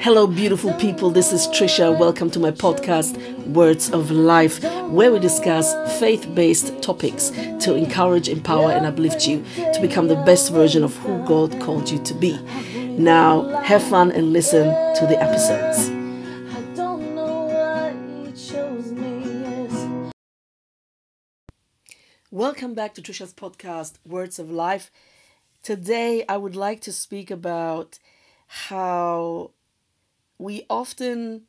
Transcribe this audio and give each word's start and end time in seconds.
Hello, 0.00 0.28
beautiful 0.28 0.72
people. 0.74 1.10
This 1.10 1.32
is 1.32 1.48
Trisha. 1.48 1.98
Welcome 1.98 2.30
to 2.30 2.38
my 2.38 2.52
podcast, 2.52 3.18
Words 3.48 3.90
of 3.90 4.12
Life, 4.12 4.62
where 4.88 5.10
we 5.10 5.18
discuss 5.18 5.74
faith 5.98 6.32
based 6.36 6.80
topics 6.80 7.30
to 7.30 7.74
encourage, 7.74 8.28
empower, 8.28 8.70
and 8.70 8.86
uplift 8.86 9.26
you 9.26 9.44
to 9.56 9.80
become 9.80 10.06
the 10.06 10.14
best 10.24 10.52
version 10.52 10.84
of 10.84 10.96
who 10.98 11.18
God 11.26 11.60
called 11.60 11.90
you 11.90 11.98
to 12.04 12.14
be. 12.14 12.38
Now, 12.96 13.48
have 13.62 13.82
fun 13.82 14.12
and 14.12 14.32
listen 14.32 14.66
to 14.94 15.06
the 15.08 15.20
episodes. 15.20 15.90
Welcome 22.30 22.74
back 22.74 22.94
to 22.94 23.02
Trisha's 23.02 23.34
podcast, 23.34 23.94
Words 24.06 24.38
of 24.38 24.48
Life. 24.48 24.92
Today, 25.64 26.24
I 26.28 26.36
would 26.36 26.54
like 26.54 26.80
to 26.82 26.92
speak 26.92 27.32
about 27.32 27.98
how 28.46 29.50
we 30.38 30.64
often 30.70 31.42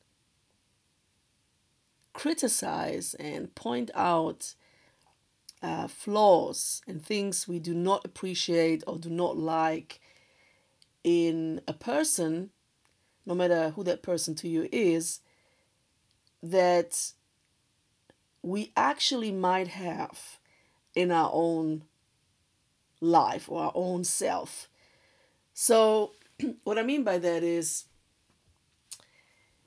criticize 2.13 3.13
and 3.15 3.53
point 3.55 3.91
out 3.93 4.55
uh, 5.61 5.87
flaws 5.87 6.81
and 6.87 7.03
things 7.03 7.47
we 7.47 7.59
do 7.59 7.73
not 7.73 8.03
appreciate 8.03 8.83
or 8.87 8.97
do 8.97 9.09
not 9.09 9.37
like 9.37 9.99
in 11.03 11.61
a 11.67 11.73
person, 11.73 12.49
no 13.25 13.35
matter 13.35 13.69
who 13.71 13.83
that 13.83 14.01
person 14.01 14.35
to 14.35 14.47
you 14.47 14.67
is, 14.71 15.21
that 16.41 17.11
we 18.41 18.71
actually 18.75 19.31
might 19.31 19.67
have 19.67 20.39
in 20.95 21.11
our 21.11 21.29
own 21.33 21.83
life 23.01 23.49
or 23.49 23.63
our 23.63 23.71
own 23.75 24.03
self. 24.03 24.69
So, 25.53 26.13
what 26.63 26.77
I 26.77 26.83
mean 26.83 27.03
by 27.03 27.17
that 27.17 27.43
is 27.43 27.85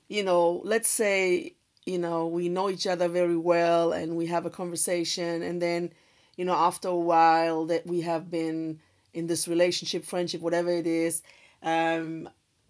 you 0.07 0.23
know, 0.23 0.61
let's 0.63 0.89
say, 0.89 1.55
you 1.85 1.97
know, 1.97 2.27
we 2.27 2.49
know 2.49 2.69
each 2.69 2.87
other 2.87 3.07
very 3.07 3.37
well 3.37 3.91
and 3.91 4.15
we 4.15 4.27
have 4.27 4.45
a 4.45 4.49
conversation 4.49 5.41
and 5.41 5.61
then, 5.61 5.91
you 6.37 6.45
know, 6.45 6.53
after 6.53 6.87
a 6.87 6.95
while 6.95 7.65
that 7.65 7.85
we 7.85 8.01
have 8.01 8.29
been 8.29 8.79
in 9.13 9.27
this 9.27 9.47
relationship, 9.47 10.05
friendship, 10.05 10.41
whatever 10.41 10.71
it 10.71 10.87
is, 10.87 11.21
um, 11.61 12.29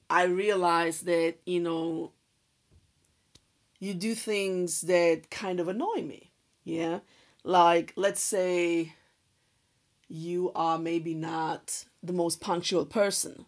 I 0.10 0.24
realize 0.24 1.02
that, 1.02 1.36
you 1.46 1.60
know, 1.60 2.12
you 3.80 3.94
do 3.94 4.16
things 4.16 4.82
that 4.82 5.30
kind 5.30 5.60
of 5.60 5.68
annoy 5.68 6.02
me. 6.02 6.32
Yeah. 6.64 7.00
Like, 7.44 7.94
let's 7.96 8.22
say 8.22 8.94
you 10.08 10.52
are 10.56 10.78
maybe 10.78 11.14
not 11.14 11.86
the 12.02 12.14
most 12.14 12.40
punctual 12.40 12.86
person. 12.86 13.46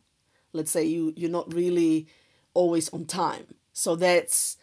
Let's 0.52 0.72
say 0.72 0.84
you, 0.86 1.14
you're 1.16 1.30
not 1.30 1.54
really 1.54 2.08
always 2.54 2.90
on 2.90 3.06
time. 3.06 3.56
So 3.78 3.98
that's, 3.98 4.56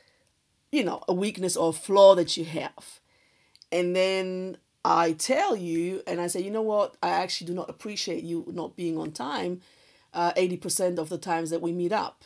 you 0.73 0.83
know, 0.83 1.05
a 1.07 1.13
weakness 1.13 1.55
or 1.55 1.69
a 1.69 1.75
flaw 1.75 2.15
that 2.15 2.39
you 2.39 2.47
have. 2.47 2.99
And 3.71 3.95
then 3.95 4.57
I 4.87 5.13
tell 5.13 5.55
you, 5.55 6.03
and 6.07 6.19
I 6.19 6.29
say, 6.29 6.41
you 6.41 6.51
know 6.51 6.63
what, 6.63 6.97
I 7.03 7.11
actually 7.11 7.49
do 7.49 7.55
not 7.55 7.69
appreciate 7.69 8.25
you 8.25 8.47
not 8.49 8.75
being 8.75 8.97
on 8.97 9.13
time 9.13 9.61
uh, 10.15 10.33
80% 10.33 10.99
of 10.99 11.11
the 11.11 11.19
times 11.19 11.51
that 11.51 11.61
we 11.61 11.73
meet 11.73 11.93
up. 11.93 12.25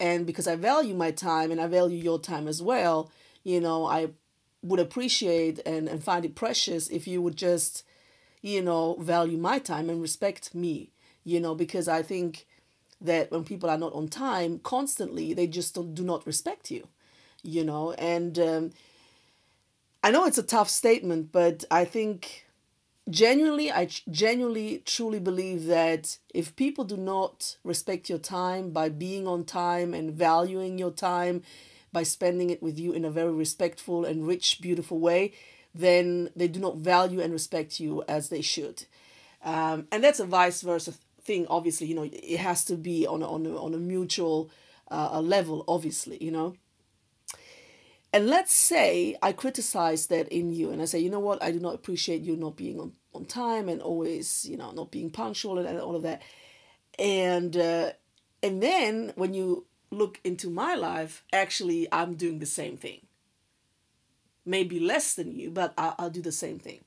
And 0.00 0.26
because 0.26 0.48
I 0.48 0.56
value 0.56 0.94
my 0.94 1.10
time 1.10 1.50
and 1.50 1.60
I 1.60 1.66
value 1.66 2.02
your 2.02 2.18
time 2.18 2.48
as 2.48 2.62
well, 2.62 3.10
you 3.44 3.60
know, 3.60 3.84
I 3.84 4.08
would 4.62 4.80
appreciate 4.80 5.60
and, 5.66 5.86
and 5.86 6.02
find 6.02 6.24
it 6.24 6.34
precious 6.34 6.88
if 6.88 7.06
you 7.06 7.20
would 7.20 7.36
just, 7.36 7.84
you 8.40 8.62
know, 8.62 8.96
value 9.00 9.36
my 9.36 9.58
time 9.58 9.90
and 9.90 10.00
respect 10.00 10.54
me, 10.54 10.92
you 11.24 11.40
know, 11.40 11.54
because 11.54 11.88
I 11.88 12.02
think 12.02 12.46
that 13.00 13.30
when 13.30 13.44
people 13.44 13.68
are 13.70 13.78
not 13.78 13.92
on 13.92 14.08
time 14.08 14.58
constantly, 14.60 15.34
they 15.34 15.46
just 15.46 15.74
don't, 15.74 15.94
do 15.94 16.02
not 16.02 16.26
respect 16.26 16.70
you, 16.70 16.88
you 17.42 17.64
know. 17.64 17.92
And 17.92 18.38
um, 18.38 18.70
I 20.02 20.10
know 20.10 20.24
it's 20.24 20.38
a 20.38 20.42
tough 20.42 20.70
statement, 20.70 21.32
but 21.32 21.64
I 21.70 21.84
think 21.84 22.46
genuinely, 23.08 23.70
I 23.70 23.88
genuinely 24.10 24.82
truly 24.84 25.20
believe 25.20 25.66
that 25.66 26.18
if 26.34 26.56
people 26.56 26.84
do 26.84 26.96
not 26.96 27.56
respect 27.64 28.08
your 28.08 28.18
time 28.18 28.70
by 28.70 28.88
being 28.88 29.26
on 29.26 29.44
time 29.44 29.94
and 29.94 30.12
valuing 30.12 30.78
your 30.78 30.90
time, 30.90 31.42
by 31.92 32.02
spending 32.02 32.50
it 32.50 32.62
with 32.62 32.78
you 32.78 32.92
in 32.92 33.04
a 33.04 33.10
very 33.10 33.32
respectful 33.32 34.04
and 34.04 34.26
rich, 34.26 34.58
beautiful 34.60 34.98
way, 34.98 35.32
then 35.74 36.30
they 36.34 36.48
do 36.48 36.60
not 36.60 36.76
value 36.76 37.20
and 37.20 37.32
respect 37.32 37.80
you 37.80 38.02
as 38.08 38.28
they 38.28 38.42
should. 38.42 38.84
Um, 39.44 39.86
and 39.92 40.02
that's 40.02 40.20
a 40.20 40.26
vice 40.26 40.62
versa 40.62 40.94
thing 41.26 41.46
obviously 41.48 41.86
you 41.86 41.94
know 41.94 42.08
it 42.12 42.38
has 42.38 42.64
to 42.64 42.76
be 42.76 43.06
on 43.06 43.22
a, 43.22 43.28
on 43.28 43.44
a, 43.46 43.56
on 43.56 43.74
a 43.74 43.78
mutual 43.78 44.50
uh, 44.90 45.20
level 45.20 45.64
obviously 45.66 46.16
you 46.20 46.30
know? 46.30 46.54
And 48.12 48.28
let's 48.28 48.54
say 48.54 49.16
i 49.22 49.32
criticize 49.32 50.06
that 50.06 50.28
in 50.28 50.52
you 50.52 50.70
and 50.70 50.80
i 50.80 50.84
say 50.86 51.00
you 51.00 51.10
know 51.10 51.20
what? 51.28 51.42
I 51.42 51.50
do 51.50 51.60
not 51.60 51.74
appreciate 51.74 52.22
you 52.22 52.36
not 52.36 52.56
being 52.56 52.78
on, 52.80 52.92
on 53.12 53.24
time 53.24 53.68
and 53.68 53.82
always 53.82 54.46
you 54.48 54.56
know 54.56 54.70
not 54.70 54.90
being 54.90 55.10
punctual 55.10 55.58
and, 55.58 55.68
and 55.68 55.80
all 55.80 55.96
of 55.96 56.02
that. 56.02 56.22
And 56.98 57.56
uh, 57.56 57.90
and 58.42 58.62
then 58.62 59.12
when 59.16 59.34
you 59.34 59.66
look 59.90 60.20
into 60.24 60.50
my 60.50 60.74
life 60.74 61.22
actually 61.32 61.86
i'm 61.92 62.14
doing 62.14 62.38
the 62.38 62.46
same 62.60 62.76
thing. 62.76 63.00
Maybe 64.44 64.78
less 64.78 65.14
than 65.14 65.32
you 65.32 65.50
but 65.50 65.74
I, 65.76 65.94
i'll 65.98 66.10
do 66.10 66.22
the 66.22 66.32
same 66.32 66.58
thing. 66.58 66.80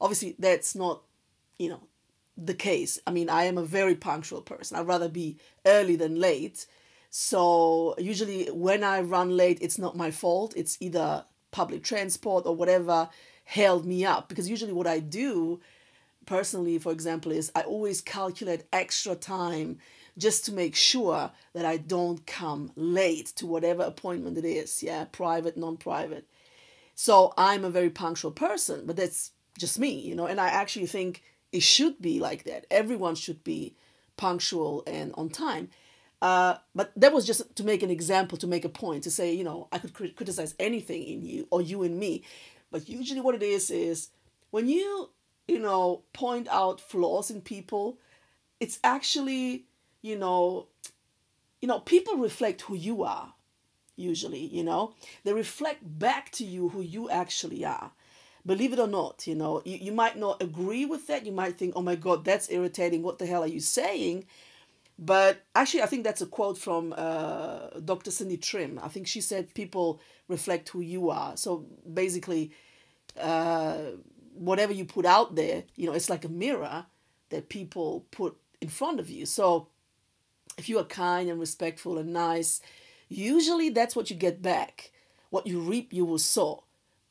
Obviously 0.00 0.36
that's 0.38 0.74
not 0.74 1.02
you 1.58 1.70
know 1.70 1.80
the 2.36 2.54
case. 2.54 2.98
I 3.06 3.10
mean, 3.10 3.30
I 3.30 3.44
am 3.44 3.58
a 3.58 3.64
very 3.64 3.94
punctual 3.94 4.42
person. 4.42 4.76
I'd 4.76 4.86
rather 4.86 5.08
be 5.08 5.38
early 5.64 5.96
than 5.96 6.20
late. 6.20 6.66
So 7.10 7.94
usually 7.98 8.46
when 8.50 8.84
I 8.84 9.00
run 9.00 9.36
late, 9.36 9.58
it's 9.60 9.78
not 9.78 9.96
my 9.96 10.10
fault. 10.10 10.52
It's 10.56 10.76
either 10.80 11.24
public 11.50 11.82
transport 11.82 12.44
or 12.46 12.54
whatever 12.54 13.08
held 13.44 13.86
me 13.86 14.04
up. 14.04 14.28
Because 14.28 14.50
usually 14.50 14.72
what 14.72 14.86
I 14.86 14.98
do 14.98 15.60
personally, 16.26 16.78
for 16.78 16.92
example, 16.92 17.32
is 17.32 17.50
I 17.54 17.62
always 17.62 18.00
calculate 18.00 18.64
extra 18.72 19.14
time 19.14 19.78
just 20.18 20.44
to 20.46 20.52
make 20.52 20.74
sure 20.74 21.30
that 21.54 21.64
I 21.64 21.76
don't 21.76 22.26
come 22.26 22.72
late 22.74 23.26
to 23.36 23.46
whatever 23.46 23.82
appointment 23.82 24.38
it 24.38 24.44
is. 24.44 24.82
Yeah, 24.82 25.04
private, 25.04 25.56
non 25.56 25.76
private. 25.76 26.26
So 26.94 27.32
I'm 27.36 27.64
a 27.64 27.70
very 27.70 27.90
punctual 27.90 28.30
person, 28.30 28.86
but 28.86 28.96
that's 28.96 29.32
just 29.58 29.78
me, 29.78 29.90
you 29.90 30.14
know, 30.14 30.26
and 30.26 30.40
I 30.40 30.48
actually 30.48 30.86
think 30.86 31.22
it 31.52 31.62
should 31.62 32.00
be 32.00 32.20
like 32.20 32.44
that. 32.44 32.66
Everyone 32.70 33.14
should 33.14 33.42
be 33.44 33.74
punctual 34.16 34.82
and 34.86 35.12
on 35.16 35.28
time. 35.28 35.68
Uh, 36.22 36.56
but 36.74 36.92
that 36.96 37.12
was 37.12 37.26
just 37.26 37.54
to 37.56 37.64
make 37.64 37.82
an 37.82 37.90
example, 37.90 38.38
to 38.38 38.46
make 38.46 38.64
a 38.64 38.70
point, 38.70 39.04
to 39.04 39.10
say, 39.10 39.32
you 39.32 39.44
know, 39.44 39.68
I 39.70 39.78
could 39.78 39.92
crit- 39.92 40.16
criticize 40.16 40.54
anything 40.58 41.02
in 41.02 41.24
you 41.24 41.46
or 41.50 41.60
you 41.60 41.82
in 41.82 41.98
me. 41.98 42.24
But 42.70 42.88
usually, 42.88 43.20
what 43.20 43.34
it 43.34 43.42
is 43.42 43.70
is 43.70 44.08
when 44.50 44.68
you, 44.68 45.10
you 45.46 45.58
know, 45.58 46.02
point 46.12 46.48
out 46.48 46.80
flaws 46.80 47.30
in 47.30 47.42
people, 47.42 47.98
it's 48.60 48.78
actually, 48.82 49.66
you 50.02 50.18
know, 50.18 50.66
you 51.60 51.68
know, 51.68 51.80
people 51.80 52.16
reflect 52.16 52.62
who 52.62 52.74
you 52.74 53.04
are. 53.04 53.34
Usually, 53.94 54.44
you 54.46 54.62
know, 54.62 54.94
they 55.24 55.32
reflect 55.32 55.80
back 55.98 56.30
to 56.32 56.44
you 56.44 56.70
who 56.70 56.82
you 56.82 57.08
actually 57.08 57.64
are 57.64 57.92
believe 58.46 58.72
it 58.72 58.78
or 58.78 58.86
not, 58.86 59.26
you 59.26 59.34
know, 59.34 59.60
you, 59.64 59.76
you 59.76 59.92
might 59.92 60.16
not 60.16 60.40
agree 60.40 60.86
with 60.86 61.06
that. 61.08 61.26
You 61.26 61.32
might 61.32 61.58
think, 61.58 61.74
oh 61.76 61.82
my 61.82 61.96
God, 61.96 62.24
that's 62.24 62.50
irritating. 62.50 63.02
What 63.02 63.18
the 63.18 63.26
hell 63.26 63.42
are 63.42 63.48
you 63.48 63.60
saying? 63.60 64.24
But 64.98 65.42
actually, 65.54 65.82
I 65.82 65.86
think 65.86 66.04
that's 66.04 66.22
a 66.22 66.26
quote 66.26 66.56
from 66.56 66.94
uh, 66.96 67.68
Dr. 67.84 68.10
Cindy 68.10 68.38
Trimm. 68.38 68.82
I 68.82 68.88
think 68.88 69.06
she 69.06 69.20
said, 69.20 69.52
people 69.52 70.00
reflect 70.28 70.70
who 70.70 70.80
you 70.80 71.10
are. 71.10 71.36
So 71.36 71.66
basically, 71.92 72.52
uh, 73.20 73.78
whatever 74.34 74.72
you 74.72 74.84
put 74.84 75.04
out 75.04 75.34
there, 75.34 75.64
you 75.74 75.86
know, 75.86 75.92
it's 75.92 76.08
like 76.08 76.24
a 76.24 76.30
mirror 76.30 76.86
that 77.30 77.48
people 77.48 78.06
put 78.10 78.36
in 78.60 78.68
front 78.68 79.00
of 79.00 79.10
you. 79.10 79.26
So 79.26 79.68
if 80.56 80.68
you 80.68 80.78
are 80.78 80.84
kind 80.84 81.28
and 81.28 81.38
respectful 81.38 81.98
and 81.98 82.12
nice, 82.12 82.62
usually 83.08 83.68
that's 83.68 83.94
what 83.94 84.08
you 84.08 84.16
get 84.16 84.40
back. 84.40 84.92
What 85.28 85.46
you 85.46 85.60
reap, 85.60 85.92
you 85.92 86.06
will 86.06 86.18
sow. 86.18 86.64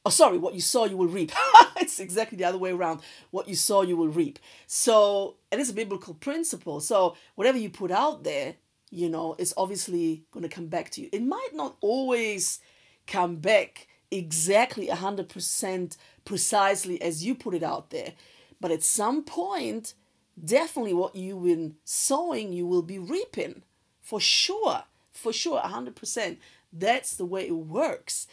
Oh, 0.05 0.11
sorry, 0.11 0.37
what 0.37 0.53
you 0.53 0.61
sow, 0.61 0.85
you 0.85 0.97
will 0.97 1.07
reap. 1.07 1.31
it's 1.77 1.99
exactly 1.99 2.37
the 2.37 2.43
other 2.43 2.59
way 2.59 2.71
around. 2.71 2.99
What 3.31 3.47
you 3.49 3.55
sow, 3.55 3.81
you 3.81 3.97
will 3.97 4.07
reap. 4.07 4.37
So, 4.67 5.37
and 5.51 5.59
it's 5.59 5.71
a 5.71 5.73
biblical 5.73 6.13
principle. 6.13 6.79
So, 6.79 7.15
whatever 7.33 7.57
you 7.57 7.71
put 7.71 7.89
out 7.89 8.23
there, 8.23 8.55
you 8.91 9.09
know, 9.09 9.35
it's 9.39 9.53
obviously 9.57 10.23
going 10.31 10.43
to 10.43 10.55
come 10.55 10.67
back 10.67 10.91
to 10.91 11.01
you. 11.01 11.09
It 11.11 11.23
might 11.23 11.49
not 11.53 11.75
always 11.81 12.59
come 13.07 13.37
back 13.37 13.87
exactly 14.11 14.87
100% 14.87 15.97
precisely 16.23 17.01
as 17.01 17.25
you 17.25 17.33
put 17.33 17.55
it 17.55 17.63
out 17.63 17.89
there, 17.89 18.13
but 18.61 18.69
at 18.71 18.83
some 18.83 19.23
point, 19.23 19.95
definitely 20.43 20.93
what 20.93 21.15
you've 21.15 21.43
been 21.43 21.75
sowing, 21.83 22.53
you 22.53 22.67
will 22.67 22.83
be 22.83 22.99
reaping 22.99 23.63
for 24.01 24.19
sure. 24.19 24.83
For 25.11 25.33
sure, 25.33 25.59
100%. 25.61 26.37
That's 26.71 27.15
the 27.15 27.25
way 27.25 27.47
it 27.47 27.55
works 27.55 28.27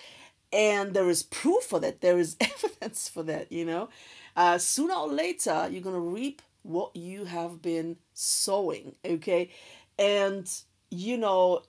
and 0.53 0.95
there 0.95 1.09
is 1.09 1.23
proof 1.23 1.65
for 1.65 1.81
that 1.81 2.01
there 2.01 2.19
is 2.19 2.37
evidence 2.41 3.09
for 3.09 3.23
that 3.23 3.51
you 3.51 3.65
know 3.65 3.89
uh, 4.37 4.59
sooner 4.59 4.95
or 4.95 5.09
later 5.09 5.69
you're 5.71 5.83
going 5.83 5.95
to 5.95 6.01
reap 6.01 6.43
what 6.63 6.95
you 6.95 7.25
have 7.25 7.61
been 7.61 7.97
sowing 8.15 8.95
okay 9.05 9.51
and 9.99 10.63
you 10.91 11.17
know 11.17 11.63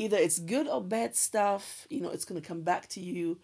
either 0.00 0.16
it's 0.16 0.38
good 0.38 0.66
or 0.66 0.80
bad 0.80 1.14
stuff, 1.14 1.86
you 1.90 2.00
know, 2.00 2.08
it's 2.08 2.24
going 2.24 2.40
to 2.40 2.46
come 2.46 2.62
back 2.62 2.88
to 2.88 3.00
you. 3.00 3.38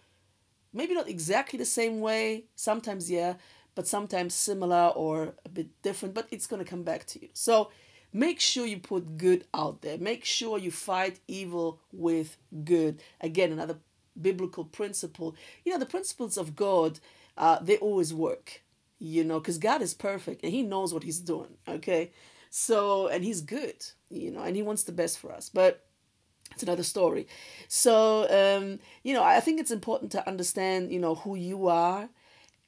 Maybe 0.73 0.95
not 0.95 1.07
exactly 1.07 1.59
the 1.59 1.65
same 1.65 2.01
way, 2.01 2.45
sometimes, 2.55 3.11
yeah, 3.11 3.35
but 3.75 3.87
sometimes 3.87 4.33
similar 4.33 4.87
or 4.95 5.35
a 5.45 5.49
bit 5.49 5.67
different, 5.83 6.15
but 6.15 6.27
it's 6.31 6.47
going 6.47 6.63
to 6.63 6.69
come 6.69 6.81
back 6.81 7.05
to 7.07 7.21
you. 7.21 7.29
So 7.33 7.69
make 8.11 8.39
sure 8.39 8.65
you 8.65 8.79
put 8.79 9.19
good 9.19 9.45
out 9.53 9.83
there. 9.83 9.99
Make 9.99 10.25
sure 10.25 10.57
you 10.57 10.71
fight 10.71 11.19
evil 11.27 11.79
with 11.91 12.37
good. 12.63 13.03
Again, 13.21 13.51
another 13.51 13.77
biblical 14.21 14.65
principle. 14.65 15.35
You 15.63 15.73
know, 15.73 15.79
the 15.79 15.85
principles 15.85 16.37
of 16.37 16.55
God, 16.55 16.99
uh, 17.37 17.59
they 17.61 17.77
always 17.77 18.13
work, 18.13 18.63
you 18.99 19.23
know, 19.23 19.39
because 19.39 19.57
God 19.57 19.81
is 19.81 19.93
perfect 19.93 20.43
and 20.43 20.51
He 20.51 20.63
knows 20.63 20.93
what 20.93 21.03
He's 21.03 21.19
doing, 21.19 21.57
okay? 21.67 22.11
So, 22.49 23.07
and 23.07 23.23
He's 23.23 23.41
good, 23.41 23.85
you 24.09 24.31
know, 24.31 24.43
and 24.43 24.55
He 24.55 24.61
wants 24.61 24.83
the 24.83 24.91
best 24.91 25.19
for 25.19 25.31
us. 25.31 25.49
But 25.49 25.83
it's 26.53 26.63
another 26.63 26.83
story. 26.83 27.27
So, 27.67 28.27
um, 28.29 28.79
you 29.03 29.13
know, 29.13 29.23
I 29.23 29.39
think 29.39 29.59
it's 29.59 29.71
important 29.71 30.11
to 30.13 30.27
understand, 30.27 30.91
you 30.91 30.99
know, 30.99 31.15
who 31.15 31.35
you 31.35 31.67
are 31.67 32.09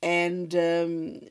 and 0.01 0.53
um, 0.55 1.21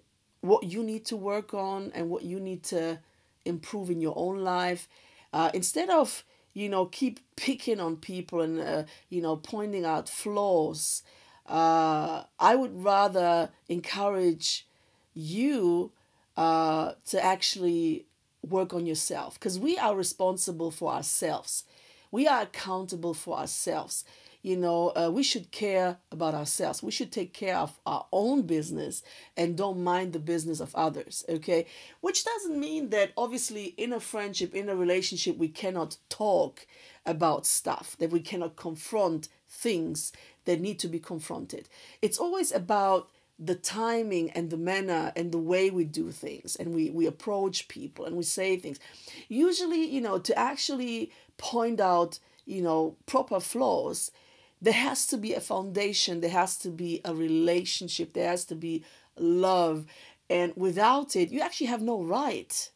what 0.40 0.64
you 0.64 0.82
need 0.82 1.04
to 1.06 1.16
work 1.16 1.54
on 1.54 1.92
and 1.94 2.10
what 2.10 2.22
you 2.22 2.40
need 2.40 2.62
to 2.64 2.98
improve 3.44 3.90
in 3.90 4.00
your 4.00 4.14
own 4.16 4.38
life. 4.38 4.88
Uh, 5.32 5.50
instead 5.54 5.90
of, 5.90 6.24
you 6.58 6.68
know, 6.68 6.86
keep 6.86 7.20
picking 7.36 7.78
on 7.78 7.96
people 7.96 8.40
and, 8.40 8.60
uh, 8.60 8.82
you 9.08 9.22
know, 9.22 9.36
pointing 9.36 9.84
out 9.84 10.08
flaws, 10.08 11.02
uh, 11.46 12.24
I 12.38 12.56
would 12.56 12.82
rather 12.82 13.50
encourage 13.68 14.66
you 15.14 15.92
uh, 16.36 16.92
to 17.06 17.24
actually 17.24 18.06
work 18.46 18.74
on 18.74 18.86
yourself 18.86 19.34
because 19.34 19.58
we 19.58 19.78
are 19.78 19.94
responsible 19.94 20.70
for 20.70 20.92
ourselves. 20.92 21.64
We 22.10 22.26
are 22.26 22.42
accountable 22.42 23.14
for 23.14 23.38
ourselves. 23.38 24.04
You 24.48 24.56
know, 24.56 24.92
uh, 24.96 25.10
we 25.12 25.24
should 25.24 25.50
care 25.50 25.98
about 26.10 26.32
ourselves. 26.32 26.82
We 26.82 26.90
should 26.90 27.12
take 27.12 27.34
care 27.34 27.58
of 27.58 27.78
our 27.84 28.06
own 28.10 28.46
business 28.46 29.02
and 29.36 29.58
don't 29.58 29.84
mind 29.84 30.14
the 30.14 30.18
business 30.18 30.58
of 30.58 30.74
others. 30.74 31.22
Okay. 31.28 31.66
Which 32.00 32.24
doesn't 32.24 32.58
mean 32.58 32.88
that 32.88 33.12
obviously 33.14 33.74
in 33.76 33.92
a 33.92 34.00
friendship, 34.00 34.54
in 34.54 34.70
a 34.70 34.74
relationship, 34.74 35.36
we 35.36 35.48
cannot 35.48 35.98
talk 36.08 36.66
about 37.04 37.44
stuff, 37.44 37.94
that 37.98 38.08
we 38.08 38.20
cannot 38.20 38.56
confront 38.56 39.28
things 39.50 40.12
that 40.46 40.62
need 40.62 40.78
to 40.78 40.88
be 40.88 40.98
confronted. 40.98 41.68
It's 42.00 42.16
always 42.16 42.50
about 42.50 43.10
the 43.38 43.54
timing 43.54 44.30
and 44.30 44.48
the 44.48 44.56
manner 44.56 45.12
and 45.14 45.30
the 45.30 45.36
way 45.36 45.68
we 45.68 45.84
do 45.84 46.10
things 46.10 46.56
and 46.56 46.74
we, 46.74 46.88
we 46.88 47.04
approach 47.04 47.68
people 47.68 48.06
and 48.06 48.16
we 48.16 48.22
say 48.22 48.56
things. 48.56 48.80
Usually, 49.28 49.84
you 49.84 50.00
know, 50.00 50.18
to 50.18 50.38
actually 50.38 51.12
point 51.36 51.80
out, 51.80 52.18
you 52.46 52.62
know, 52.62 52.96
proper 53.04 53.40
flaws, 53.40 54.10
there 54.60 54.74
has 54.74 55.06
to 55.08 55.16
be 55.16 55.34
a 55.34 55.40
foundation, 55.40 56.20
there 56.20 56.30
has 56.30 56.56
to 56.58 56.70
be 56.70 57.00
a 57.04 57.14
relationship, 57.14 58.12
there 58.12 58.28
has 58.28 58.44
to 58.46 58.54
be 58.54 58.84
love. 59.16 59.86
And 60.28 60.52
without 60.56 61.16
it, 61.16 61.30
you 61.30 61.40
actually 61.40 61.68
have 61.68 61.82
no 61.82 62.02
right 62.02 62.70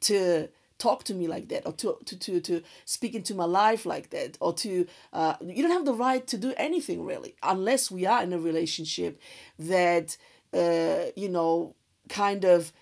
to 0.00 0.48
talk 0.78 1.04
to 1.04 1.14
me 1.14 1.28
like 1.28 1.48
that 1.48 1.66
or 1.66 1.72
to 1.74 1.96
to 2.06 2.16
to, 2.16 2.40
to 2.40 2.62
speak 2.86 3.14
into 3.14 3.34
my 3.34 3.44
life 3.44 3.84
like 3.84 4.10
that 4.10 4.38
or 4.40 4.52
to 4.54 4.86
uh, 5.12 5.34
you 5.42 5.62
don't 5.62 5.72
have 5.72 5.84
the 5.84 5.94
right 5.94 6.26
to 6.26 6.38
do 6.38 6.54
anything 6.56 7.04
really 7.04 7.34
unless 7.42 7.90
we 7.90 8.06
are 8.06 8.22
in 8.22 8.32
a 8.32 8.38
relationship 8.38 9.20
that 9.58 10.16
uh, 10.54 11.04
you 11.14 11.28
know 11.28 11.74
kind 12.08 12.44
of 12.44 12.72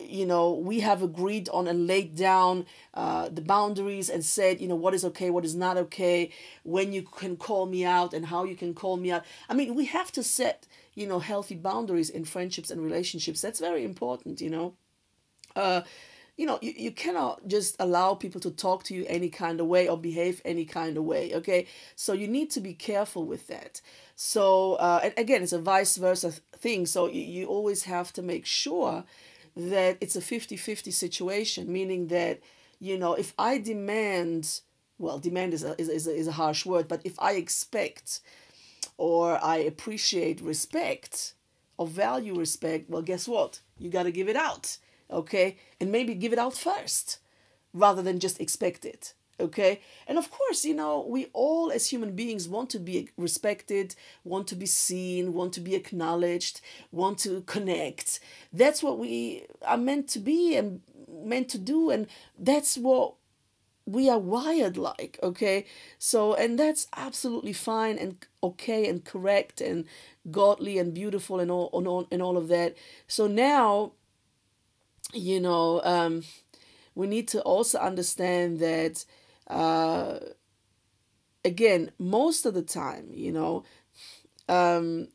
you 0.00 0.26
know 0.26 0.52
we 0.52 0.80
have 0.80 1.02
agreed 1.02 1.48
on 1.50 1.68
and 1.68 1.86
laid 1.86 2.16
down 2.16 2.66
uh, 2.94 3.28
the 3.28 3.40
boundaries 3.40 4.10
and 4.10 4.24
said 4.24 4.60
you 4.60 4.66
know 4.66 4.74
what 4.74 4.94
is 4.94 5.04
okay 5.04 5.30
what 5.30 5.44
is 5.44 5.54
not 5.54 5.76
okay 5.76 6.30
when 6.64 6.92
you 6.92 7.02
can 7.02 7.36
call 7.36 7.66
me 7.66 7.84
out 7.84 8.12
and 8.12 8.26
how 8.26 8.44
you 8.44 8.56
can 8.56 8.74
call 8.74 8.96
me 8.96 9.10
out 9.12 9.24
i 9.48 9.54
mean 9.54 9.74
we 9.74 9.84
have 9.84 10.10
to 10.10 10.22
set 10.22 10.66
you 10.94 11.06
know 11.06 11.20
healthy 11.20 11.54
boundaries 11.54 12.10
in 12.10 12.24
friendships 12.24 12.70
and 12.70 12.82
relationships 12.82 13.40
that's 13.40 13.60
very 13.60 13.84
important 13.84 14.40
you 14.40 14.50
know 14.50 14.74
uh, 15.54 15.82
you 16.36 16.46
know, 16.46 16.58
you, 16.62 16.72
you 16.74 16.90
cannot 16.90 17.46
just 17.46 17.76
allow 17.78 18.14
people 18.14 18.40
to 18.40 18.50
talk 18.50 18.84
to 18.84 18.94
you 18.94 19.04
any 19.06 19.28
kind 19.28 19.60
of 19.60 19.66
way 19.66 19.86
or 19.86 19.98
behave 19.98 20.40
any 20.44 20.64
kind 20.64 20.96
of 20.96 21.04
way. 21.04 21.34
Okay. 21.34 21.66
So 21.94 22.14
you 22.14 22.26
need 22.26 22.50
to 22.52 22.60
be 22.60 22.72
careful 22.72 23.26
with 23.26 23.48
that. 23.48 23.82
So, 24.16 24.74
uh, 24.74 25.00
and 25.04 25.14
again, 25.16 25.42
it's 25.42 25.52
a 25.52 25.58
vice 25.58 25.96
versa 25.96 26.32
thing. 26.56 26.86
So 26.86 27.06
you, 27.06 27.20
you 27.20 27.46
always 27.46 27.84
have 27.84 28.12
to 28.14 28.22
make 28.22 28.46
sure 28.46 29.04
that 29.56 29.98
it's 30.00 30.16
a 30.16 30.20
50 30.20 30.56
50 30.56 30.90
situation, 30.90 31.72
meaning 31.72 32.08
that, 32.08 32.40
you 32.78 32.98
know, 32.98 33.14
if 33.14 33.34
I 33.38 33.58
demand, 33.58 34.60
well, 34.98 35.18
demand 35.18 35.54
is 35.54 35.64
a, 35.64 35.80
is, 35.80 35.88
is, 35.88 36.06
a, 36.06 36.14
is 36.14 36.26
a 36.26 36.32
harsh 36.32 36.64
word, 36.64 36.88
but 36.88 37.00
if 37.04 37.18
I 37.18 37.32
expect 37.32 38.20
or 38.96 39.42
I 39.42 39.58
appreciate 39.58 40.40
respect 40.40 41.34
or 41.76 41.86
value 41.86 42.34
respect, 42.34 42.88
well, 42.88 43.02
guess 43.02 43.28
what? 43.28 43.60
You 43.78 43.90
got 43.90 44.04
to 44.04 44.12
give 44.12 44.28
it 44.28 44.36
out 44.36 44.78
okay? 45.12 45.56
And 45.80 45.92
maybe 45.92 46.14
give 46.14 46.32
it 46.32 46.38
out 46.38 46.54
first 46.54 47.18
rather 47.72 48.02
than 48.02 48.18
just 48.18 48.40
expect 48.40 48.84
it, 48.84 49.14
okay? 49.38 49.80
And 50.06 50.18
of 50.18 50.30
course, 50.30 50.64
you 50.64 50.74
know, 50.74 51.04
we 51.08 51.26
all 51.32 51.70
as 51.70 51.88
human 51.88 52.14
beings 52.14 52.48
want 52.48 52.70
to 52.70 52.78
be 52.78 53.08
respected, 53.16 53.94
want 54.24 54.46
to 54.48 54.56
be 54.56 54.66
seen, 54.66 55.32
want 55.34 55.52
to 55.54 55.60
be 55.60 55.74
acknowledged, 55.74 56.60
want 56.90 57.18
to 57.20 57.42
connect. 57.42 58.20
That's 58.52 58.82
what 58.82 58.98
we 58.98 59.44
are 59.66 59.78
meant 59.78 60.08
to 60.08 60.18
be 60.18 60.56
and 60.56 60.80
meant 61.08 61.48
to 61.50 61.58
do, 61.58 61.90
and 61.90 62.06
that's 62.38 62.76
what 62.76 63.14
we 63.84 64.08
are 64.08 64.18
wired 64.20 64.76
like 64.76 65.18
okay 65.24 65.66
so 65.98 66.34
and 66.34 66.56
that's 66.56 66.86
absolutely 66.96 67.52
fine 67.52 67.98
and 67.98 68.24
okay 68.40 68.88
and 68.88 69.04
correct 69.04 69.60
and 69.60 69.84
godly 70.30 70.78
and 70.78 70.94
beautiful 70.94 71.40
and 71.40 71.50
all 71.50 71.68
and 71.74 71.88
all, 71.88 72.06
and 72.12 72.22
all 72.22 72.36
of 72.36 72.46
that 72.46 72.76
so 73.08 73.26
now 73.26 73.90
you 75.12 75.40
know, 75.40 75.80
um, 75.84 76.22
we 76.94 77.06
need 77.06 77.28
to 77.28 77.40
also 77.42 77.78
understand 77.78 78.58
that, 78.60 79.04
uh, 79.52 80.18
again, 81.44 81.92
most 81.98 82.46
of 82.46 82.54
the 82.54 82.62
time, 82.62 83.10
you 83.12 83.32
know, 83.32 83.64
um, 84.48 85.08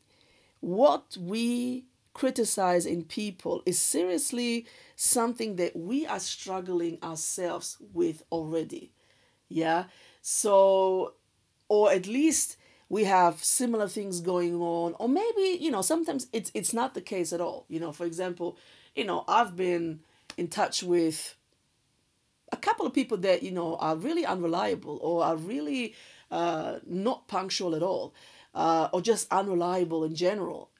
what 0.60 1.16
we 1.20 1.84
criticize 2.14 2.86
in 2.86 3.04
people 3.04 3.62
is 3.64 3.80
seriously 3.80 4.66
something 4.96 5.56
that 5.56 5.76
we 5.76 6.06
are 6.06 6.18
struggling 6.18 6.98
ourselves 7.02 7.76
with 7.92 8.22
already. 8.32 8.92
Yeah. 9.48 9.84
So, 10.20 11.14
or 11.68 11.92
at 11.92 12.06
least 12.06 12.56
we 12.88 13.04
have 13.04 13.44
similar 13.44 13.86
things 13.86 14.20
going 14.20 14.56
on, 14.56 14.94
or 14.98 15.08
maybe, 15.08 15.58
you 15.60 15.70
know, 15.70 15.82
sometimes 15.82 16.26
it's, 16.32 16.50
it's 16.54 16.72
not 16.72 16.94
the 16.94 17.00
case 17.00 17.32
at 17.32 17.40
all. 17.40 17.66
You 17.68 17.80
know, 17.80 17.92
for 17.92 18.06
example, 18.06 18.56
you 18.94 19.04
know, 19.04 19.24
I've 19.28 19.54
been 19.56 20.00
in 20.36 20.48
touch 20.48 20.82
with 20.82 21.36
a 22.52 22.56
couple 22.56 22.86
of 22.86 22.92
people 22.92 23.16
that, 23.18 23.42
you 23.42 23.50
know, 23.50 23.76
are 23.76 23.96
really 23.96 24.24
unreliable 24.24 24.98
or 25.02 25.24
are 25.24 25.36
really 25.36 25.94
uh, 26.30 26.78
not 26.86 27.28
punctual 27.28 27.74
at 27.74 27.82
all 27.82 28.14
uh, 28.54 28.88
or 28.92 29.00
just 29.00 29.30
unreliable 29.30 30.04
in 30.04 30.14
general. 30.14 30.70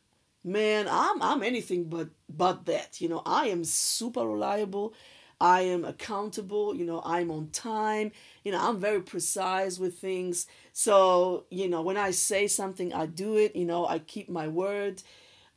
Man, 0.44 0.86
I'm, 0.90 1.20
I'm 1.20 1.42
anything 1.42 1.84
but, 1.84 2.08
but 2.28 2.66
that. 2.66 3.00
You 3.00 3.08
know, 3.08 3.22
I 3.26 3.48
am 3.48 3.64
super 3.64 4.26
reliable. 4.26 4.94
I 5.40 5.60
am 5.62 5.84
accountable, 5.84 6.74
you 6.74 6.84
know, 6.84 7.00
I'm 7.04 7.30
on 7.30 7.50
time, 7.50 8.10
you 8.42 8.50
know, 8.50 8.58
I'm 8.60 8.80
very 8.80 9.00
precise 9.00 9.78
with 9.78 9.98
things. 9.98 10.48
So, 10.72 11.44
you 11.48 11.68
know, 11.68 11.80
when 11.80 11.96
I 11.96 12.10
say 12.10 12.48
something, 12.48 12.92
I 12.92 13.06
do 13.06 13.36
it, 13.36 13.54
you 13.54 13.64
know, 13.64 13.86
I 13.86 14.00
keep 14.00 14.28
my 14.28 14.48
word. 14.48 15.02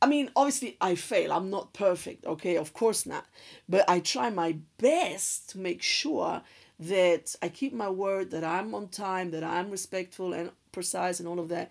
I 0.02 0.06
mean, 0.06 0.30
obviously, 0.36 0.76
I 0.80 0.96
fail. 0.96 1.32
I'm 1.32 1.48
not 1.48 1.72
perfect, 1.72 2.26
okay? 2.26 2.56
Of 2.56 2.74
course 2.74 3.06
not. 3.06 3.24
But 3.68 3.88
I 3.88 4.00
try 4.00 4.30
my 4.30 4.56
best 4.78 5.50
to 5.50 5.58
make 5.58 5.80
sure 5.80 6.42
that 6.80 7.36
I 7.40 7.48
keep 7.48 7.72
my 7.72 7.88
word, 7.88 8.32
that 8.32 8.42
I'm 8.42 8.74
on 8.74 8.88
time, 8.88 9.30
that 9.30 9.44
I'm 9.44 9.70
respectful 9.70 10.32
and 10.32 10.50
precise 10.72 11.20
and 11.20 11.28
all 11.28 11.38
of 11.38 11.48
that, 11.50 11.70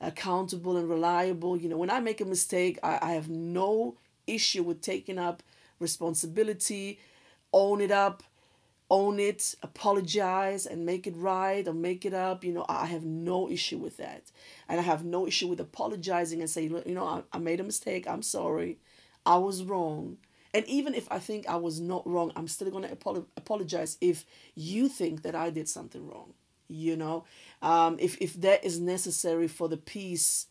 accountable 0.00 0.76
and 0.76 0.88
reliable. 0.88 1.56
You 1.56 1.68
know, 1.68 1.76
when 1.76 1.90
I 1.90 1.98
make 1.98 2.20
a 2.20 2.24
mistake, 2.24 2.78
I, 2.84 3.00
I 3.02 3.12
have 3.14 3.28
no 3.28 3.96
issue 4.28 4.62
with 4.62 4.80
taking 4.80 5.18
up 5.18 5.42
responsibility, 5.80 7.00
own 7.52 7.80
it 7.80 7.90
up, 7.90 8.22
own 8.92 9.18
it, 9.18 9.54
apologize 9.62 10.66
and 10.66 10.84
make 10.84 11.06
it 11.06 11.16
right 11.16 11.66
or 11.66 11.72
make 11.72 12.04
it 12.04 12.12
up. 12.12 12.44
You 12.44 12.52
know, 12.52 12.66
I 12.68 12.84
have 12.84 13.04
no 13.04 13.48
issue 13.48 13.78
with 13.78 13.96
that. 13.96 14.30
And 14.68 14.78
I 14.78 14.82
have 14.82 15.02
no 15.02 15.26
issue 15.26 15.48
with 15.48 15.60
apologizing 15.60 16.42
and 16.42 16.50
saying, 16.50 16.82
you 16.84 16.94
know, 16.94 17.06
I, 17.06 17.22
I 17.32 17.38
made 17.38 17.58
a 17.58 17.64
mistake. 17.64 18.06
I'm 18.06 18.20
sorry. 18.20 18.78
I 19.24 19.38
was 19.38 19.64
wrong. 19.64 20.18
And 20.52 20.66
even 20.66 20.94
if 20.94 21.10
I 21.10 21.18
think 21.18 21.48
I 21.48 21.56
was 21.56 21.80
not 21.80 22.06
wrong, 22.06 22.32
I'm 22.36 22.46
still 22.46 22.70
going 22.70 22.86
to 22.86 22.94
apolo- 22.94 23.24
apologize 23.34 23.96
if 24.02 24.26
you 24.54 24.90
think 24.90 25.22
that 25.22 25.34
I 25.34 25.48
did 25.48 25.70
something 25.70 26.06
wrong. 26.06 26.34
You 26.68 26.96
know, 26.96 27.24
um, 27.62 27.96
if, 27.98 28.18
if 28.20 28.34
that 28.42 28.62
is 28.62 28.78
necessary 28.78 29.48
for 29.48 29.70
the 29.70 29.78
peace 29.78 30.48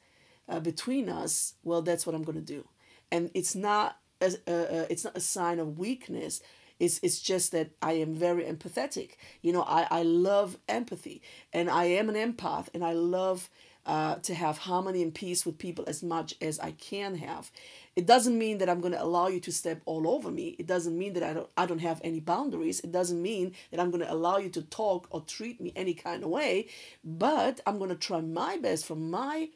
uh, 0.49 0.59
between 0.59 1.09
us, 1.09 1.53
well, 1.63 1.83
that's 1.83 2.07
what 2.07 2.15
I'm 2.15 2.23
going 2.23 2.43
to 2.43 2.53
do. 2.55 2.67
And 3.11 3.29
it's 3.35 3.53
not, 3.53 3.99
a, 4.19 4.33
uh, 4.47 4.51
uh, 4.51 4.85
it's 4.89 5.03
not 5.03 5.15
a 5.15 5.21
sign 5.21 5.59
of 5.59 5.77
weakness 5.77 6.41
It's, 6.81 6.99
it's 7.03 7.21
just 7.21 7.51
that 7.51 7.69
I 7.81 7.93
am 7.93 8.15
very 8.15 8.43
empathetic. 8.43 9.11
You 9.41 9.53
know, 9.53 9.61
I, 9.61 9.87
I 9.91 10.03
love 10.03 10.57
empathy 10.67 11.21
and 11.53 11.69
I 11.69 11.85
am 11.85 12.09
an 12.09 12.15
empath 12.15 12.69
and 12.73 12.83
I 12.83 12.93
love 12.93 13.49
uh, 13.85 14.15
to 14.15 14.33
have 14.33 14.59
harmony 14.59 15.01
and 15.01 15.13
peace 15.13 15.45
with 15.45 15.57
people 15.57 15.85
as 15.87 16.03
much 16.03 16.35
as 16.41 16.59
I 16.59 16.71
can 16.71 17.15
have. 17.15 17.51
It 17.95 18.05
doesn't 18.05 18.37
mean 18.37 18.59
that 18.59 18.69
I'm 18.69 18.79
going 18.79 18.93
to 18.93 19.03
allow 19.03 19.27
you 19.27 19.39
to 19.41 19.51
step 19.51 19.81
all 19.85 20.07
over 20.07 20.31
me. 20.31 20.55
It 20.59 20.67
doesn't 20.67 20.97
mean 20.97 21.13
that 21.13 21.23
I 21.23 21.33
don't 21.33 21.49
I 21.57 21.65
don't 21.65 21.79
have 21.79 21.99
any 22.03 22.19
boundaries. 22.19 22.79
It 22.79 22.91
doesn't 22.91 23.21
mean 23.21 23.53
that 23.69 23.79
I'm 23.79 23.91
going 23.91 24.03
to 24.05 24.11
allow 24.11 24.37
you 24.37 24.49
to 24.49 24.61
talk 24.61 25.07
or 25.11 25.21
treat 25.21 25.59
me 25.59 25.73
any 25.75 25.93
kind 25.93 26.23
of 26.23 26.29
way. 26.29 26.67
But 27.03 27.59
I'm 27.65 27.77
going 27.77 27.89
to 27.89 27.95
try 27.95 28.21
my 28.21 28.57
best 28.57 28.85
from 28.85 29.11
my, 29.11 29.49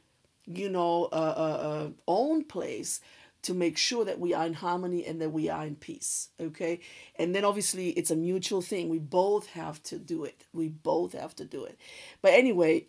you 0.45 0.69
know, 0.69 1.05
uh, 1.11 1.35
uh, 1.37 1.67
uh, 1.69 1.89
own 2.07 2.43
place 2.43 2.99
to 3.45 3.53
make 3.53 3.77
sure 3.77 4.03
that 4.05 4.19
we 4.19 4.33
are 4.33 4.45
in 4.45 4.53
harmony 4.53 5.05
and 5.05 5.21
that 5.21 5.29
we 5.29 5.49
are 5.49 5.65
in 5.65 5.75
peace. 5.75 6.29
Okay. 6.39 6.79
And 7.17 7.35
then 7.35 7.45
obviously 7.45 7.89
it's 7.89 8.09
a 8.09 8.15
mutual 8.15 8.61
thing. 8.61 8.89
We 8.89 8.97
both 8.97 9.47
have 9.51 9.81
to 9.83 9.99
do 9.99 10.23
it. 10.23 10.45
We 10.51 10.69
both 10.69 11.13
have 11.13 11.35
to 11.35 11.45
do 11.45 11.63
it. 11.63 11.77
But 12.23 12.33
anyway, 12.33 12.87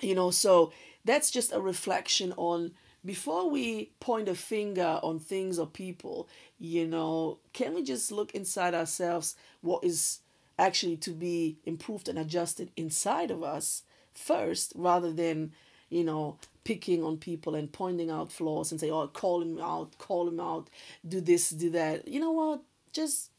you 0.00 0.14
know, 0.14 0.30
so 0.30 0.72
that's 1.04 1.30
just 1.30 1.52
a 1.52 1.60
reflection 1.60 2.32
on 2.38 2.72
before 3.04 3.50
we 3.50 3.92
point 4.00 4.28
a 4.28 4.34
finger 4.34 4.98
on 5.02 5.18
things 5.18 5.58
or 5.58 5.66
people, 5.66 6.26
you 6.58 6.86
know, 6.86 7.38
can 7.52 7.74
we 7.74 7.82
just 7.82 8.10
look 8.10 8.34
inside 8.34 8.74
ourselves 8.74 9.36
what 9.60 9.84
is 9.84 10.20
actually 10.58 10.96
to 10.96 11.10
be 11.10 11.58
improved 11.66 12.08
and 12.08 12.18
adjusted 12.18 12.70
inside 12.76 13.30
of 13.30 13.42
us 13.42 13.82
first 14.14 14.72
rather 14.74 15.12
than, 15.12 15.52
you 15.90 16.02
know, 16.02 16.38
picking 16.66 17.04
on 17.04 17.16
people 17.16 17.54
and 17.54 17.70
pointing 17.70 18.10
out 18.10 18.32
flaws 18.32 18.72
and 18.72 18.80
say, 18.80 18.90
oh, 18.90 19.06
call 19.06 19.40
him 19.40 19.56
out, 19.60 19.96
call 19.98 20.26
him 20.26 20.40
out, 20.40 20.68
do 21.06 21.20
this, 21.20 21.50
do 21.50 21.70
that. 21.70 22.08
You 22.08 22.18
know 22.18 22.32
what? 22.32 22.60
Just 22.92 23.30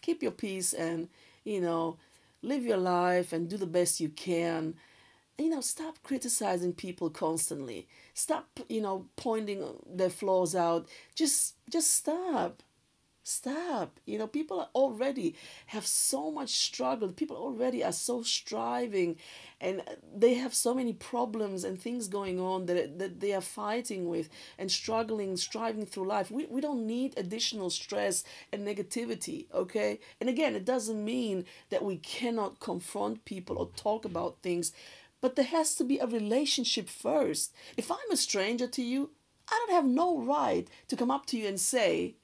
keep 0.00 0.22
your 0.22 0.30
peace 0.30 0.72
and, 0.72 1.08
you 1.42 1.60
know, 1.60 1.96
live 2.40 2.62
your 2.64 2.76
life 2.76 3.32
and 3.32 3.48
do 3.48 3.56
the 3.56 3.66
best 3.66 3.98
you 3.98 4.08
can 4.08 4.74
you 5.38 5.48
know 5.48 5.60
stop 5.60 5.96
criticizing 6.02 6.72
people 6.72 7.08
constantly 7.08 7.88
stop 8.14 8.46
you 8.68 8.80
know 8.80 9.06
pointing 9.16 9.64
their 9.88 10.10
flaws 10.10 10.54
out 10.54 10.86
just 11.14 11.54
just 11.70 11.90
stop 11.94 12.62
stop. 13.22 14.00
You 14.04 14.18
know 14.18 14.26
people 14.26 14.68
already 14.74 15.34
have 15.66 15.86
so 15.86 16.30
much 16.30 16.50
struggle. 16.50 17.12
People 17.12 17.36
already 17.36 17.84
are 17.84 17.92
so 17.92 18.22
striving 18.22 19.16
and 19.60 19.82
they 20.14 20.34
have 20.34 20.54
so 20.54 20.74
many 20.74 20.92
problems 20.92 21.64
and 21.64 21.80
things 21.80 22.08
going 22.08 22.40
on 22.40 22.66
that, 22.66 22.98
that 22.98 23.20
they 23.20 23.32
are 23.32 23.40
fighting 23.40 24.08
with 24.08 24.28
and 24.58 24.70
struggling 24.70 25.36
striving 25.36 25.86
through 25.86 26.08
life. 26.08 26.30
We, 26.30 26.46
we 26.46 26.60
don't 26.60 26.86
need 26.86 27.16
additional 27.16 27.70
stress 27.70 28.24
and 28.52 28.66
negativity 28.66 29.46
okay? 29.54 30.00
And 30.20 30.28
again 30.28 30.54
it 30.54 30.64
doesn't 30.64 31.04
mean 31.04 31.44
that 31.70 31.84
we 31.84 31.96
cannot 31.98 32.60
confront 32.60 33.24
people 33.24 33.58
or 33.58 33.70
talk 33.76 34.04
about 34.04 34.38
things 34.42 34.72
but 35.20 35.36
there 35.36 35.44
has 35.46 35.76
to 35.76 35.84
be 35.84 35.98
a 35.98 36.06
relationship 36.06 36.88
first. 36.88 37.54
If 37.76 37.92
I'm 37.92 38.10
a 38.10 38.16
stranger 38.16 38.66
to 38.66 38.82
you, 38.82 39.10
I 39.48 39.64
don't 39.66 39.76
have 39.76 39.86
no 39.86 40.18
right 40.18 40.68
to 40.88 40.96
come 40.96 41.10
up 41.10 41.26
to 41.26 41.38
you 41.38 41.46
and 41.46 41.60
say, 41.60 42.16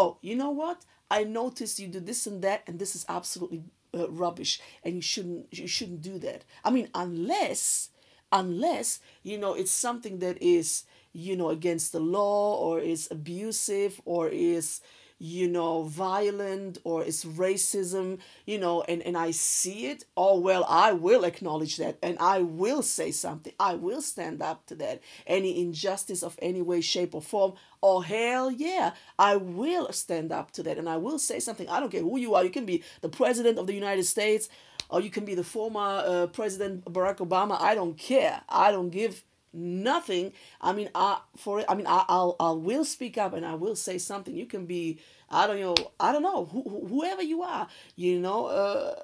"Oh, 0.00 0.18
you 0.22 0.34
know 0.36 0.50
what? 0.50 0.78
I 1.10 1.24
noticed 1.24 1.78
you 1.80 1.88
do 1.88 2.00
this 2.00 2.26
and 2.26 2.42
that, 2.42 2.62
and 2.66 2.78
this 2.78 2.94
is 2.94 3.04
absolutely 3.08 3.64
uh, 3.94 4.08
rubbish, 4.10 4.60
and 4.84 4.94
you 4.94 5.02
shouldn't 5.02 5.46
you 5.58 5.66
shouldn't 5.66 6.02
do 6.02 6.18
that." 6.20 6.44
I 6.64 6.70
mean, 6.70 6.88
unless 6.94 7.90
unless 8.30 9.00
you 9.22 9.38
know 9.38 9.54
it's 9.54 9.70
something 9.86 10.18
that 10.20 10.36
is 10.42 10.84
you 11.12 11.34
know 11.36 11.50
against 11.50 11.92
the 11.92 12.00
law 12.00 12.56
or 12.56 12.80
is 12.80 13.08
abusive 13.10 14.00
or 14.04 14.28
is 14.28 14.80
you 15.18 15.48
know, 15.48 15.82
violent 15.82 16.78
or 16.84 17.02
it's 17.02 17.24
racism, 17.24 18.18
you 18.46 18.58
know, 18.58 18.82
and, 18.82 19.02
and 19.02 19.16
I 19.16 19.32
see 19.32 19.86
it, 19.86 20.04
oh, 20.16 20.38
well, 20.38 20.64
I 20.68 20.92
will 20.92 21.24
acknowledge 21.24 21.76
that 21.78 21.98
and 22.02 22.16
I 22.20 22.40
will 22.40 22.82
say 22.82 23.10
something. 23.10 23.52
I 23.58 23.74
will 23.74 24.00
stand 24.00 24.42
up 24.42 24.66
to 24.66 24.74
that. 24.76 25.00
Any 25.26 25.60
injustice 25.60 26.22
of 26.22 26.38
any 26.40 26.62
way, 26.62 26.80
shape, 26.80 27.14
or 27.14 27.22
form, 27.22 27.54
oh, 27.82 28.00
hell 28.00 28.50
yeah, 28.50 28.92
I 29.18 29.36
will 29.36 29.92
stand 29.92 30.30
up 30.30 30.52
to 30.52 30.62
that 30.64 30.78
and 30.78 30.88
I 30.88 30.98
will 30.98 31.18
say 31.18 31.40
something. 31.40 31.68
I 31.68 31.80
don't 31.80 31.90
care 31.90 32.02
who 32.02 32.18
you 32.18 32.34
are. 32.34 32.44
You 32.44 32.50
can 32.50 32.66
be 32.66 32.84
the 33.00 33.08
president 33.08 33.58
of 33.58 33.66
the 33.66 33.74
United 33.74 34.04
States 34.04 34.48
or 34.90 35.00
you 35.00 35.10
can 35.10 35.24
be 35.24 35.34
the 35.34 35.44
former 35.44 36.02
uh, 36.06 36.26
President 36.28 36.84
Barack 36.84 37.16
Obama. 37.16 37.60
I 37.60 37.74
don't 37.74 37.98
care. 37.98 38.40
I 38.48 38.70
don't 38.70 38.90
give 38.90 39.24
nothing. 39.52 40.32
I 40.60 40.72
mean 40.72 40.88
i 40.94 41.18
for 41.36 41.64
i 41.68 41.74
mean 41.74 41.86
I, 41.86 42.04
i'll 42.08 42.36
i 42.40 42.50
will 42.50 42.84
speak 42.84 43.18
up 43.18 43.32
and 43.34 43.44
i 43.46 43.54
will 43.54 43.76
say 43.76 43.98
something. 43.98 44.34
You 44.36 44.46
can 44.46 44.66
be 44.66 44.98
i 45.30 45.46
don't 45.46 45.60
know 45.60 45.74
i 46.00 46.12
don't 46.12 46.22
know 46.22 46.44
who, 46.46 46.86
whoever 46.88 47.22
you 47.22 47.42
are 47.42 47.68
you 47.96 48.18
know 48.18 48.46
uh 48.46 48.94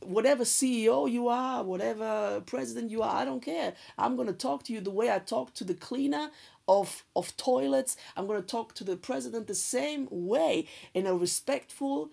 whatever 0.00 0.44
ceo 0.44 1.10
you 1.10 1.28
are 1.28 1.62
whatever 1.62 2.42
president 2.46 2.90
you 2.90 3.02
are 3.02 3.14
i 3.16 3.24
don't 3.24 3.42
care. 3.42 3.74
I'm 3.98 4.16
going 4.16 4.28
to 4.28 4.34
talk 4.34 4.64
to 4.64 4.72
you 4.72 4.80
the 4.80 4.90
way 4.90 5.10
i 5.10 5.18
talk 5.18 5.54
to 5.54 5.64
the 5.64 5.74
cleaner 5.74 6.30
of 6.68 7.04
of 7.14 7.36
toilets. 7.36 7.96
I'm 8.16 8.26
going 8.26 8.40
to 8.40 8.46
talk 8.46 8.74
to 8.74 8.84
the 8.84 8.96
president 8.96 9.46
the 9.46 9.54
same 9.54 10.08
way 10.10 10.66
in 10.94 11.06
a 11.06 11.14
respectful 11.14 12.10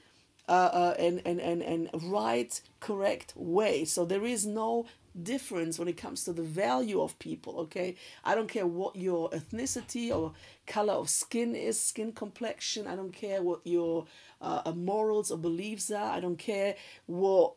uh, 0.48 0.52
uh, 0.74 0.96
and, 0.98 1.22
and, 1.26 1.40
and, 1.40 1.62
and 1.62 1.90
right, 2.12 2.60
correct 2.80 3.34
way. 3.36 3.86
So 3.86 4.04
there 4.04 4.26
is 4.26 4.48
no 4.48 4.88
difference 5.24 5.80
when 5.80 5.88
it 5.88 5.98
comes 5.98 6.24
to 6.24 6.34
the 6.34 6.44
value 6.44 7.02
of 7.02 7.18
people 7.20 7.60
okay? 7.60 7.96
I 8.24 8.36
don't 8.36 8.50
care 8.50 8.68
what 8.68 8.96
your 8.96 9.30
ethnicity 9.32 10.12
or 10.16 10.34
color 10.68 10.94
of 10.94 11.10
skin 11.10 11.56
is 11.56 11.80
skin 11.80 12.12
complexion. 12.12 12.88
I 12.88 12.96
don't 12.96 13.14
care 13.14 13.42
what 13.42 13.62
your 13.66 14.06
uh, 14.42 14.72
morals 14.76 15.32
or 15.32 15.38
beliefs 15.38 15.92
are. 15.92 16.12
I 16.12 16.20
don't 16.20 16.38
care 16.38 16.76
what 17.06 17.54